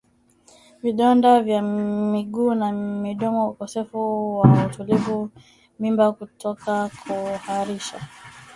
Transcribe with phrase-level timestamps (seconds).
[0.83, 3.99] vidonda vya miguu na midomo ukosefu
[4.37, 5.29] wa utulivu
[5.79, 8.07] mimba kutoka kuharisha